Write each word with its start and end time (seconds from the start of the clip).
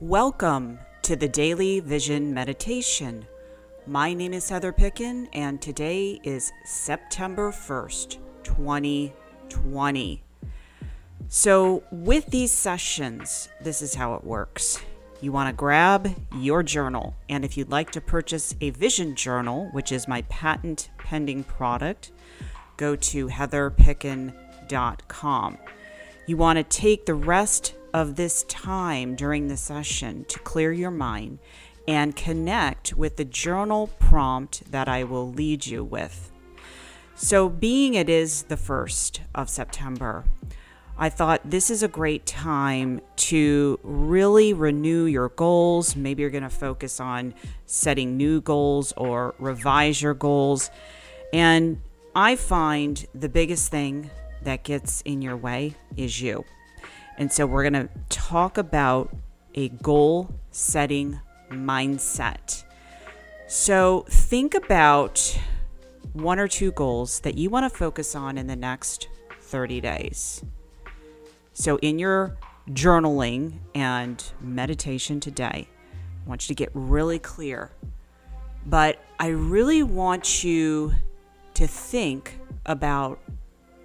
Welcome 0.00 0.78
to 1.02 1.16
the 1.16 1.26
Daily 1.26 1.80
Vision 1.80 2.32
Meditation. 2.32 3.26
My 3.84 4.14
name 4.14 4.32
is 4.32 4.48
Heather 4.48 4.72
Picken, 4.72 5.26
and 5.32 5.60
today 5.60 6.20
is 6.22 6.52
September 6.64 7.50
1st, 7.50 8.18
2020. 8.44 10.22
So, 11.26 11.82
with 11.90 12.26
these 12.26 12.52
sessions, 12.52 13.48
this 13.60 13.82
is 13.82 13.96
how 13.96 14.14
it 14.14 14.22
works. 14.22 14.80
You 15.20 15.32
want 15.32 15.48
to 15.48 15.52
grab 15.52 16.14
your 16.32 16.62
journal, 16.62 17.16
and 17.28 17.44
if 17.44 17.56
you'd 17.56 17.68
like 17.68 17.90
to 17.90 18.00
purchase 18.00 18.54
a 18.60 18.70
vision 18.70 19.16
journal, 19.16 19.68
which 19.72 19.90
is 19.90 20.06
my 20.06 20.22
patent 20.28 20.90
pending 20.98 21.42
product, 21.42 22.12
go 22.76 22.94
to 22.94 23.26
heatherpicken.com. 23.26 25.58
You 26.28 26.36
want 26.36 26.58
to 26.58 26.62
take 26.62 27.04
the 27.04 27.14
rest 27.14 27.74
of 27.92 28.16
this 28.16 28.42
time 28.44 29.14
during 29.14 29.48
the 29.48 29.56
session 29.56 30.24
to 30.28 30.38
clear 30.40 30.72
your 30.72 30.90
mind 30.90 31.38
and 31.86 32.14
connect 32.14 32.94
with 32.94 33.16
the 33.16 33.24
journal 33.24 33.88
prompt 33.98 34.70
that 34.70 34.88
I 34.88 35.04
will 35.04 35.32
lead 35.32 35.66
you 35.66 35.82
with. 35.82 36.30
So, 37.14 37.48
being 37.48 37.94
it 37.94 38.08
is 38.08 38.44
the 38.44 38.56
1st 38.56 39.20
of 39.34 39.48
September, 39.48 40.24
I 41.00 41.08
thought 41.08 41.40
this 41.44 41.70
is 41.70 41.82
a 41.82 41.88
great 41.88 42.26
time 42.26 43.00
to 43.16 43.78
really 43.82 44.52
renew 44.52 45.04
your 45.04 45.28
goals. 45.30 45.96
Maybe 45.96 46.22
you're 46.22 46.30
going 46.30 46.42
to 46.42 46.50
focus 46.50 47.00
on 47.00 47.34
setting 47.66 48.16
new 48.16 48.40
goals 48.40 48.92
or 48.96 49.34
revise 49.38 50.02
your 50.02 50.14
goals. 50.14 50.70
And 51.32 51.80
I 52.14 52.36
find 52.36 53.06
the 53.14 53.28
biggest 53.28 53.70
thing 53.70 54.10
that 54.42 54.64
gets 54.64 55.02
in 55.02 55.22
your 55.22 55.36
way 55.36 55.74
is 55.96 56.20
you. 56.20 56.44
And 57.18 57.30
so 57.32 57.46
we're 57.46 57.68
going 57.68 57.88
to 57.88 57.88
talk 58.08 58.58
about 58.58 59.14
a 59.54 59.68
goal 59.68 60.32
setting 60.52 61.20
mindset. 61.50 62.62
So 63.48 64.06
think 64.08 64.54
about 64.54 65.38
one 66.12 66.38
or 66.38 66.48
two 66.48 66.72
goals 66.72 67.20
that 67.20 67.36
you 67.36 67.50
want 67.50 67.70
to 67.70 67.76
focus 67.76 68.14
on 68.14 68.38
in 68.38 68.46
the 68.46 68.56
next 68.56 69.08
30 69.40 69.80
days. 69.80 70.44
So, 71.54 71.76
in 71.78 71.98
your 71.98 72.36
journaling 72.70 73.54
and 73.74 74.22
meditation 74.40 75.18
today, 75.18 75.66
I 75.66 76.28
want 76.28 76.48
you 76.48 76.54
to 76.54 76.58
get 76.58 76.70
really 76.72 77.18
clear. 77.18 77.72
But 78.66 79.02
I 79.18 79.28
really 79.28 79.82
want 79.82 80.44
you 80.44 80.92
to 81.54 81.66
think 81.66 82.38
about 82.66 83.18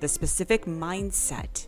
the 0.01 0.07
specific 0.07 0.65
mindset 0.65 1.65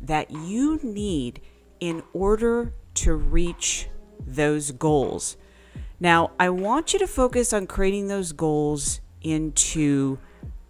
that 0.00 0.30
you 0.30 0.80
need 0.82 1.40
in 1.80 2.02
order 2.12 2.74
to 2.94 3.14
reach 3.14 3.88
those 4.26 4.72
goals. 4.72 5.36
Now, 6.00 6.30
I 6.38 6.50
want 6.50 6.92
you 6.92 6.98
to 7.00 7.06
focus 7.06 7.52
on 7.52 7.66
creating 7.66 8.08
those 8.08 8.32
goals 8.32 9.00
into 9.22 10.18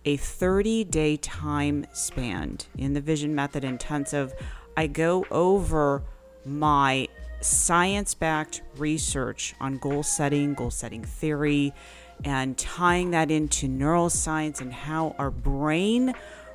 a 0.05 0.17
30 0.17 0.85
day 0.85 1.17
time 1.17 1.87
span 1.93 2.59
in 2.77 2.95
the 2.95 3.01
Vision 3.01 3.35
Method 3.35 3.65
Intensive. 3.65 4.33
I 4.77 4.87
go 4.87 5.27
over 5.31 6.03
my 6.47 7.09
science 7.41 8.15
backed 8.15 8.63
research 8.77 9.55
on 9.61 9.79
goal 9.79 10.03
setting, 10.03 10.55
goal 10.55 10.71
setting 10.71 11.05
theory, 11.05 11.73
and 12.25 12.57
tying 12.57 13.11
that 13.11 13.31
into 13.31 13.69
neuroscience 13.69 14.61
and 14.61 14.73
how 14.73 15.15
our 15.19 15.31
brain 15.31 16.15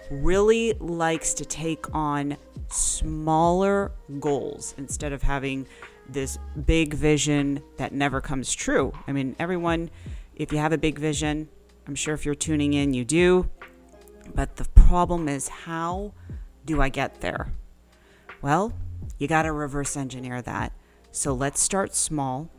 really 0.10 0.74
likes 0.74 1.34
to 1.36 1.46
take 1.46 1.94
on 1.94 2.38
smaller 2.70 3.92
goals 4.20 4.76
instead 4.78 5.14
of 5.14 5.22
having 5.22 5.68
this 6.10 6.38
big 6.66 6.94
vision 6.94 7.62
that 7.78 7.94
never 7.94 8.22
comes 8.22 8.54
true. 8.54 8.92
I 9.08 9.12
mean, 9.12 9.36
everyone, 9.40 9.90
if 10.36 10.52
you 10.52 10.58
have 10.58 10.74
a 10.74 10.78
big 10.78 11.00
vision, 11.00 11.50
I'm 11.88 11.96
sure 11.96 12.14
if 12.14 12.26
you're 12.26 12.36
tuning 12.36 12.74
in, 12.74 12.94
you 12.94 13.06
do. 13.06 13.50
But 14.34 14.56
the 14.56 14.66
problem 14.76 15.28
is, 15.28 15.48
how 15.48 16.14
do 16.66 16.82
I 16.82 16.90
get 16.90 17.22
there? 17.22 17.52
Well, 18.42 18.74
you 19.18 19.28
got 19.28 19.44
to 19.44 19.52
reverse 19.52 19.96
engineer 19.96 20.42
that. 20.42 20.74
So 21.12 21.34
let's 21.34 21.62
start 21.62 21.94
small 21.94 22.50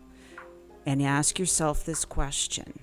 and 0.86 1.02
ask 1.02 1.38
yourself 1.38 1.84
this 1.84 2.04
question 2.04 2.78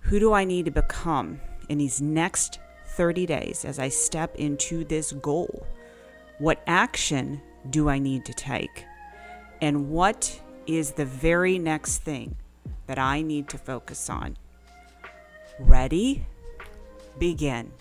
Who 0.00 0.18
do 0.18 0.32
I 0.32 0.44
need 0.44 0.64
to 0.66 0.70
become 0.70 1.40
in 1.68 1.78
these 1.78 2.00
next 2.00 2.58
30 2.96 3.26
days 3.26 3.64
as 3.64 3.78
I 3.78 3.88
step 3.88 4.36
into 4.36 4.84
this 4.84 5.12
goal? 5.12 5.66
What 6.38 6.62
action 6.66 7.40
do 7.70 7.88
I 7.88 7.98
need 7.98 8.24
to 8.26 8.34
take? 8.34 8.84
And 9.60 9.90
what 9.90 10.40
is 10.66 10.92
the 10.92 11.04
very 11.04 11.58
next 11.58 11.98
thing 11.98 12.36
that 12.86 12.98
I 12.98 13.22
need 13.22 13.48
to 13.50 13.58
focus 13.58 14.10
on? 14.10 14.36
Ready? 15.58 16.26
Begin. 17.18 17.72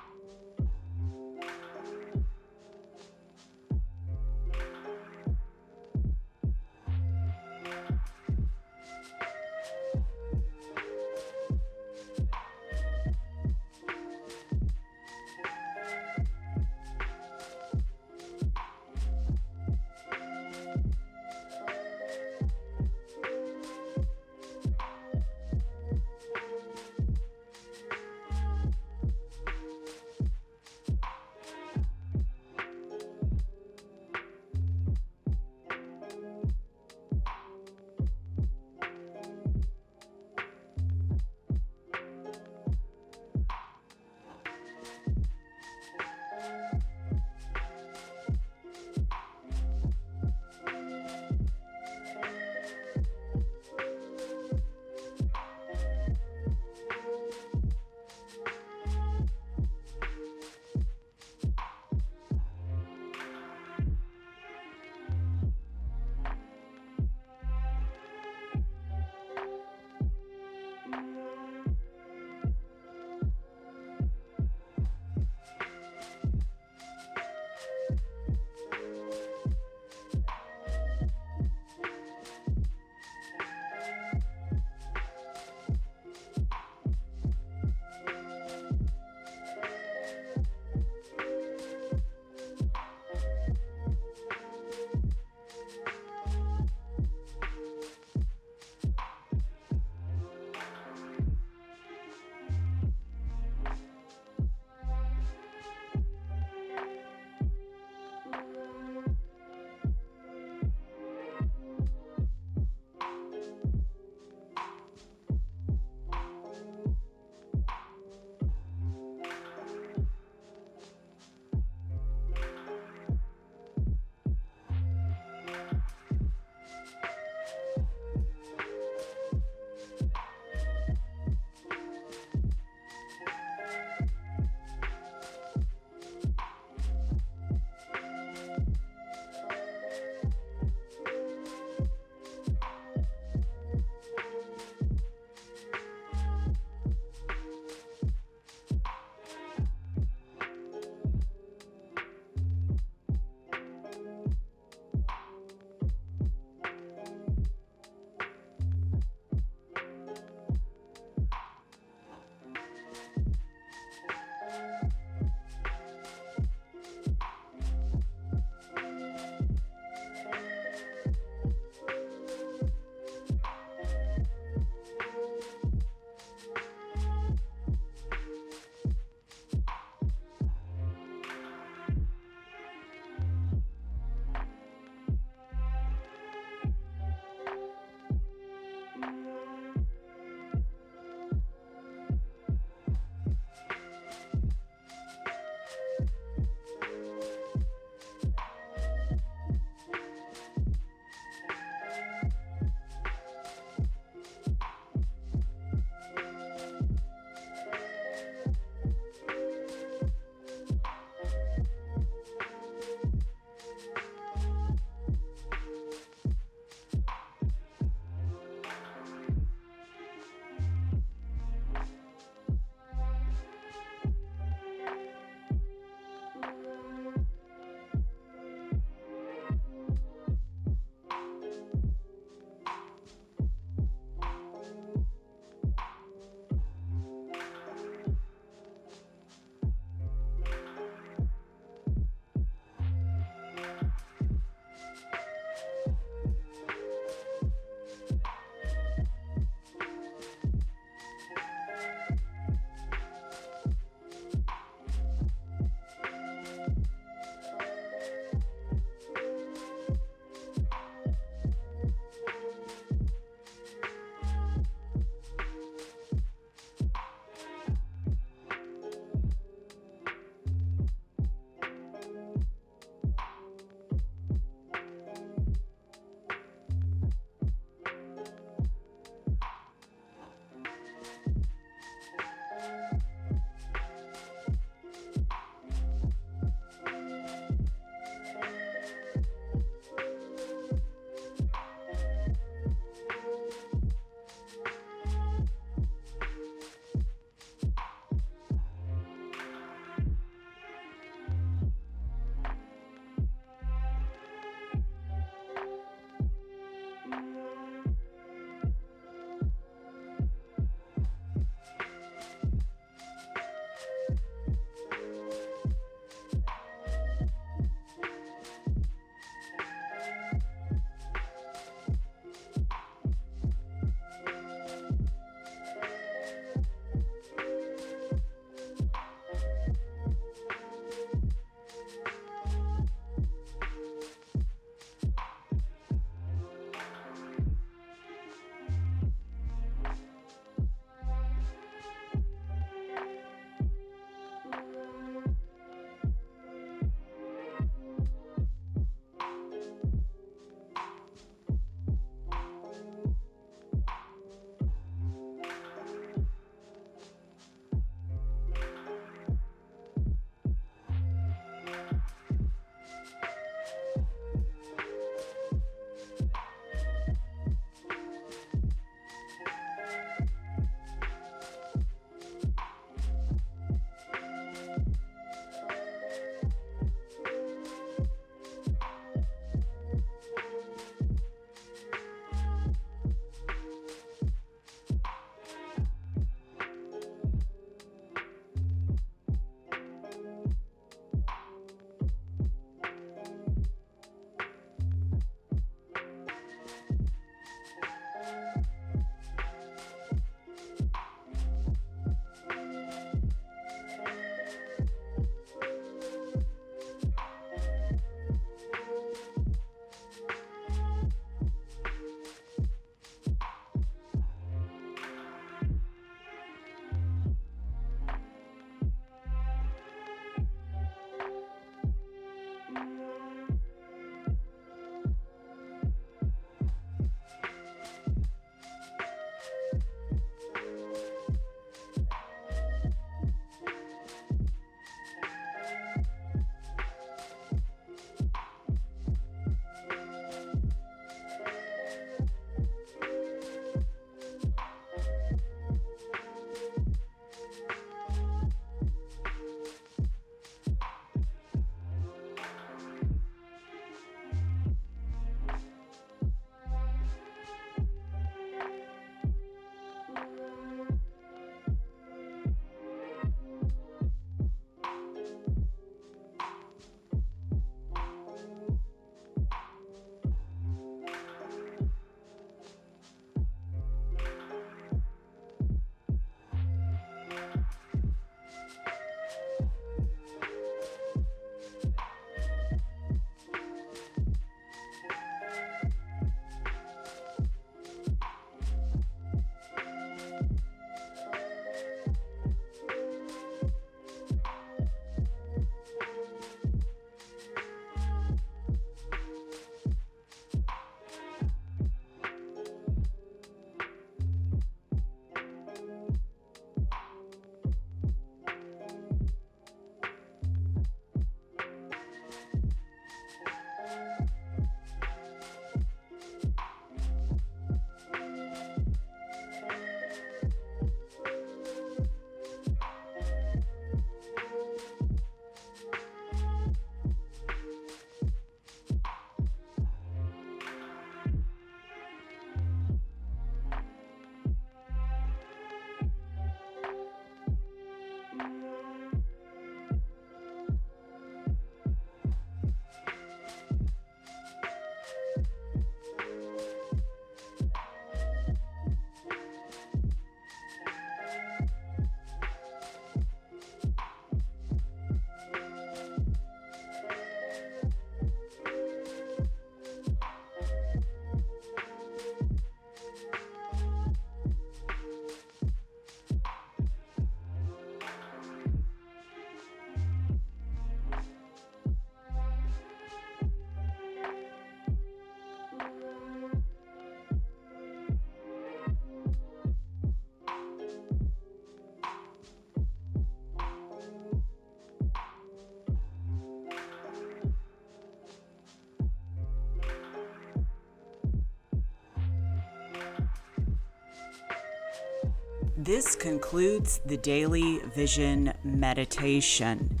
This 595.86 596.14
concludes 596.16 597.00
the 597.06 597.16
daily 597.16 597.78
vision 597.94 598.52
meditation. 598.64 600.00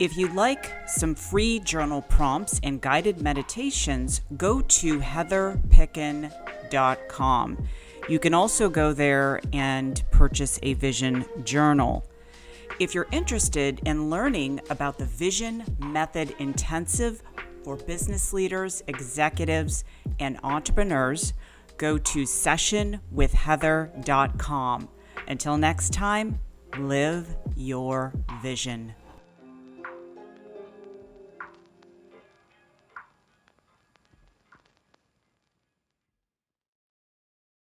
If 0.00 0.16
you'd 0.16 0.32
like 0.32 0.72
some 0.88 1.14
free 1.14 1.60
journal 1.60 2.00
prompts 2.00 2.58
and 2.62 2.80
guided 2.80 3.20
meditations, 3.20 4.22
go 4.38 4.62
to 4.62 4.98
heatherpicken.com. 4.98 7.68
You 8.08 8.18
can 8.18 8.32
also 8.32 8.70
go 8.70 8.94
there 8.94 9.42
and 9.52 10.02
purchase 10.10 10.58
a 10.62 10.72
vision 10.72 11.26
journal. 11.44 12.06
If 12.80 12.94
you're 12.94 13.08
interested 13.12 13.82
in 13.84 14.08
learning 14.08 14.62
about 14.70 14.96
the 14.96 15.04
Vision 15.04 15.64
Method 15.78 16.34
Intensive 16.38 17.22
for 17.62 17.76
business 17.76 18.32
leaders, 18.32 18.82
executives, 18.86 19.84
and 20.18 20.40
entrepreneurs, 20.42 21.34
go 21.76 21.98
to 21.98 22.22
sessionwithheather.com. 22.22 24.88
Until 25.28 25.56
next 25.56 25.92
time, 25.92 26.38
live 26.78 27.34
your 27.56 28.12
vision. 28.42 28.94